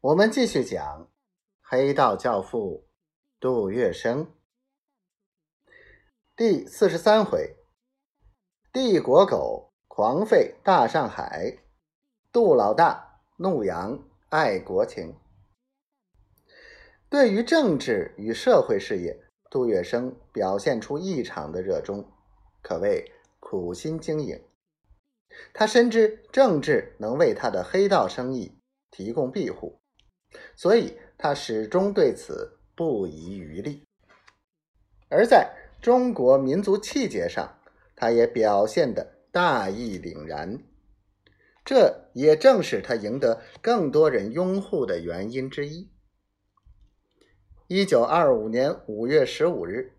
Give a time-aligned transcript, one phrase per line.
[0.00, 1.10] 我们继续讲
[1.60, 2.86] 黑道教父
[3.40, 4.28] 杜月笙
[6.36, 7.56] 第四十三回：
[8.72, 11.64] 帝国狗狂吠大上海，
[12.30, 15.18] 杜老大怒扬爱国情。
[17.10, 19.20] 对于政治与社会事业，
[19.50, 22.08] 杜月笙表现出异常的热衷，
[22.62, 23.04] 可谓
[23.40, 24.40] 苦心经营。
[25.52, 28.60] 他深知政治能为他的黑道生意
[28.92, 29.77] 提供庇护。
[30.54, 33.82] 所以，他始终对此不遗余力。
[35.08, 37.58] 而在中国民族气节上，
[37.96, 40.58] 他也表现得大义凛然。
[41.64, 45.90] 这也正是他赢得更多人拥护的原因之一。
[47.66, 49.92] 一九二五年五月十五日，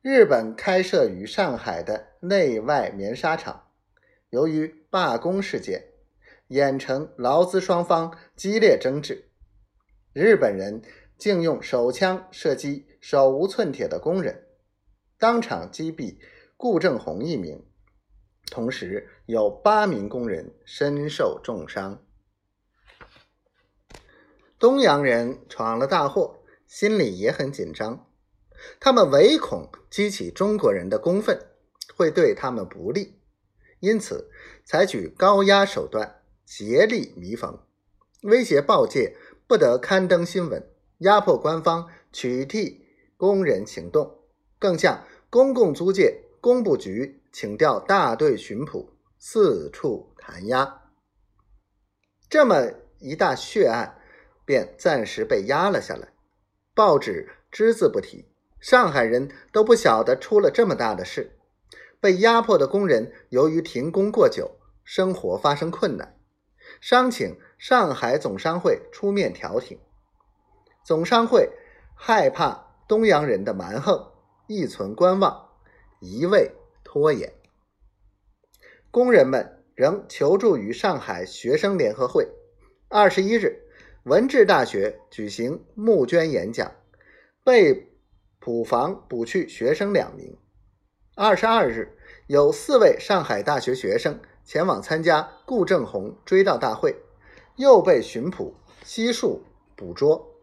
[0.00, 3.68] 日本开设于上海的内外棉纱厂，
[4.30, 5.84] 由于罢工事件，
[6.48, 9.29] 演成劳资双方激烈争执。
[10.12, 10.82] 日本人
[11.16, 14.44] 竟用手枪射击手无寸铁的工人，
[15.18, 16.16] 当场击毙
[16.56, 17.64] 顾正红一名，
[18.50, 22.04] 同时有八名工人身受重伤。
[24.58, 28.10] 东洋人闯了大祸，心里也很紧张，
[28.80, 31.40] 他们唯恐激起中国人的公愤，
[31.94, 33.20] 会对他们不利，
[33.78, 34.28] 因此
[34.64, 37.60] 采取高压手段，竭力弥缝，
[38.22, 39.16] 威胁报界。
[39.50, 40.64] 不得刊登新闻，
[40.98, 42.82] 压迫官方取缔
[43.16, 44.18] 工人行动，
[44.60, 50.82] 更向公共租界工部局请调大队巡捕，四处弹压。
[52.28, 53.98] 这么一大血案，
[54.44, 56.12] 便暂时被压了下来。
[56.72, 58.26] 报纸只字不提，
[58.60, 61.36] 上海人都不晓得出了这么大的事。
[61.98, 66.19] 被压迫的工人由于停工过久，生活发生困难。
[66.80, 69.78] 商请上海总商会出面调停，
[70.82, 71.50] 总商会
[71.94, 74.10] 害怕东洋人的蛮横，
[74.46, 75.50] 一存观望，
[76.00, 77.34] 一味拖延。
[78.90, 82.26] 工人们仍求助于上海学生联合会。
[82.88, 83.62] 二十一日，
[84.04, 86.74] 文治大学举行募捐演讲，
[87.44, 87.92] 被
[88.38, 90.38] 捕房捕去学生两名。
[91.14, 91.94] 二十二日，
[92.26, 94.18] 有四位上海大学学生。
[94.50, 96.96] 前往参加顾正红追悼大会，
[97.54, 99.44] 又被巡捕悉数
[99.76, 100.34] 捕捉。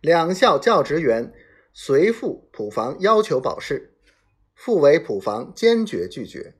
[0.00, 1.34] 两校教职员
[1.72, 3.96] 随赴普房要求保释，
[4.54, 6.54] 复为普房坚决拒绝。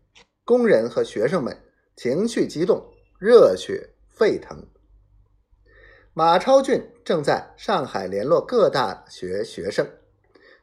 [0.44, 1.56] 工人和学生们
[1.94, 4.66] 情绪激动，热血沸腾。
[6.14, 9.88] 马超俊正在上海联络各大学学生，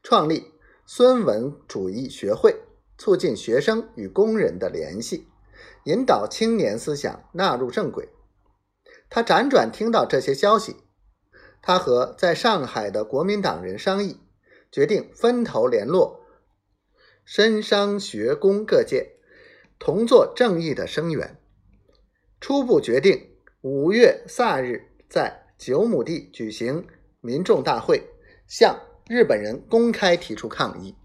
[0.03, 0.51] 创立
[0.85, 2.53] 孙文主义学会，
[2.97, 5.29] 促进学生与工人的联系。
[5.85, 8.09] 引导青年思想纳入正轨。
[9.09, 10.77] 他辗转听到这些消息，
[11.61, 14.19] 他和在上海的国民党人商议，
[14.71, 16.21] 决定分头联络
[17.23, 19.17] 深商学工各界，
[19.79, 21.39] 同做正义的声援。
[22.41, 26.85] 初步决定五月卅日在九亩地举行
[27.21, 28.03] 民众大会，
[28.47, 30.95] 向日本人公开提出抗议。